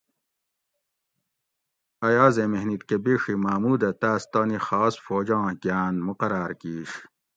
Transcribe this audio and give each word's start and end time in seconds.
ایازیں 2.07 2.51
محنت 2.53 2.81
کہ 2.87 2.97
بیڛی 3.03 3.35
محمود 3.43 3.79
ھہ 3.87 3.91
تاس 4.01 4.21
تانی 4.31 4.57
خاص 4.67 4.93
فوجاں 5.05 5.45
گان 5.63 5.93
مقرار 6.07 6.51
کیِش 6.61 6.91